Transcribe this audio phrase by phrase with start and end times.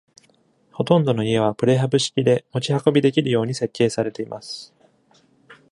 [0.71, 4.73] ほとんどの家はプレハブ式で、持ち運びできるように設計されています。